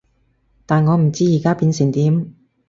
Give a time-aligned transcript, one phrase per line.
[0.65, 2.33] 但我唔知而家變成點